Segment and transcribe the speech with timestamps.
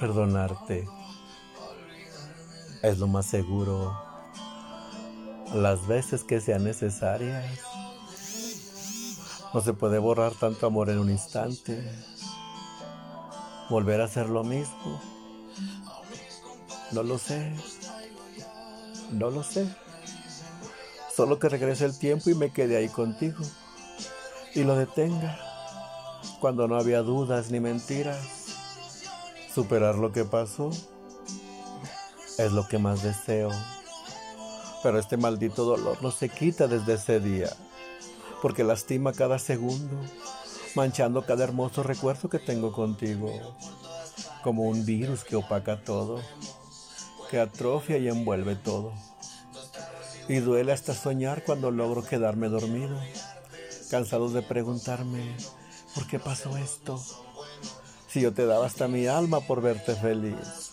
[0.00, 0.88] Perdonarte
[2.82, 3.96] es lo más seguro
[5.54, 7.44] las veces que sean necesarias.
[9.54, 11.82] No se puede borrar tanto amor en un instante.
[13.70, 15.00] Volver a hacer lo mismo.
[16.92, 17.52] No lo sé.
[19.12, 19.66] No lo sé.
[21.14, 23.42] Solo que regrese el tiempo y me quede ahí contigo.
[24.54, 25.45] Y lo detenga.
[26.40, 28.18] Cuando no había dudas ni mentiras.
[29.54, 30.70] Superar lo que pasó
[32.38, 33.50] es lo que más deseo.
[34.82, 37.50] Pero este maldito dolor no se quita desde ese día,
[38.42, 39.96] porque lastima cada segundo,
[40.74, 43.32] manchando cada hermoso recuerdo que tengo contigo,
[44.44, 46.20] como un virus que opaca todo,
[47.30, 48.92] que atrofia y envuelve todo.
[50.28, 52.98] Y duele hasta soñar cuando logro quedarme dormido,
[53.90, 55.34] cansado de preguntarme,
[55.96, 57.02] ¿por qué pasó esto?
[58.06, 60.72] Si yo te daba hasta mi alma por verte feliz.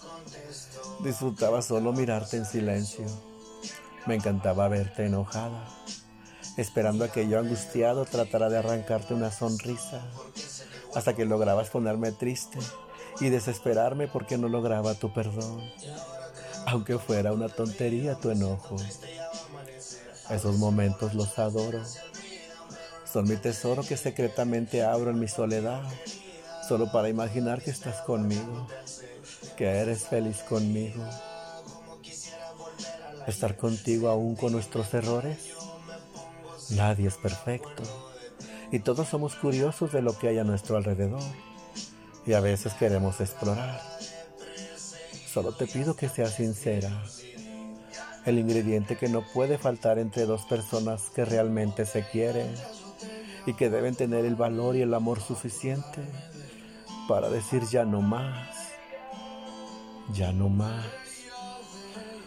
[0.99, 3.05] Disfrutaba solo mirarte en silencio.
[4.05, 5.65] Me encantaba verte enojada,
[6.57, 10.01] esperando a que yo angustiado tratara de arrancarte una sonrisa,
[10.93, 12.59] hasta que lograbas ponerme triste
[13.21, 15.61] y desesperarme porque no lograba tu perdón,
[16.67, 18.75] aunque fuera una tontería tu enojo.
[20.29, 21.81] Esos momentos los adoro.
[23.13, 25.83] Son mi tesoro que secretamente abro en mi soledad,
[26.67, 28.67] solo para imaginar que estás conmigo
[29.55, 31.05] que eres feliz conmigo.
[33.27, 35.37] Estar contigo aún con nuestros errores.
[36.71, 37.83] Nadie es perfecto
[38.71, 41.21] y todos somos curiosos de lo que hay a nuestro alrededor
[42.25, 43.79] y a veces queremos explorar.
[45.31, 46.89] Solo te pido que seas sincera.
[48.25, 52.47] El ingrediente que no puede faltar entre dos personas que realmente se quieren
[53.45, 56.01] y que deben tener el valor y el amor suficiente
[57.07, 58.63] para decir ya no más
[60.11, 60.85] ya no más.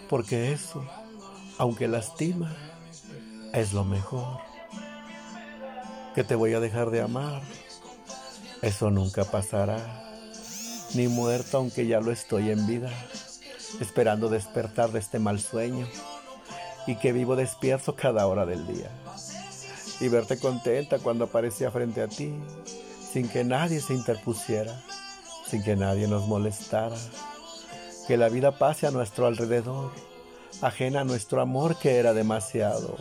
[0.08, 0.84] Porque eso,
[1.58, 2.54] aunque lastima,
[3.52, 4.38] es lo mejor.
[6.14, 7.42] Que te voy a dejar de amar,
[8.62, 10.04] eso nunca pasará.
[10.94, 12.90] Ni muerto aunque ya lo estoy en vida,
[13.80, 15.86] esperando despertar de este mal sueño
[16.86, 18.90] y que vivo despierto cada hora del día.
[20.00, 22.32] Y verte contenta cuando aparecía frente a ti,
[23.12, 24.82] sin que nadie se interpusiera,
[25.48, 26.96] sin que nadie nos molestara
[28.06, 29.90] que la vida pase a nuestro alrededor,
[30.62, 32.96] ajena a nuestro amor que era demasiado,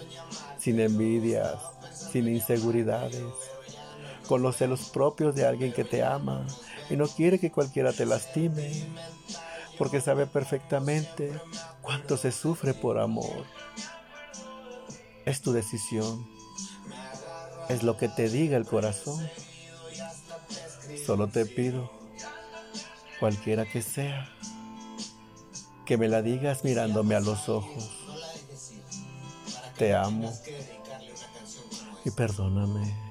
[0.57, 1.56] sin envidias,
[2.11, 3.23] sin inseguridades,
[4.27, 6.47] con los celos propios de alguien que te ama
[6.89, 8.72] y no quiere que cualquiera te lastime,
[9.77, 11.31] porque sabe perfectamente
[11.81, 13.45] cuánto se sufre por amor.
[15.25, 16.27] Es tu decisión,
[17.70, 19.28] es lo que te diga el corazón.
[21.06, 21.92] Solo te pido,
[23.20, 24.30] cualquiera que sea,
[25.86, 27.92] que me la digas mirándome a los ojos.
[29.78, 30.34] Te amo
[32.06, 33.05] y perdóname.